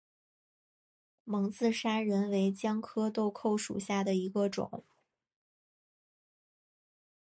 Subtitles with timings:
[1.25, 4.83] 蒙自砂仁为姜科豆蔻属下的一个种。